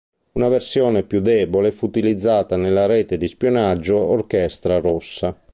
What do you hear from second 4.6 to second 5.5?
Rossa.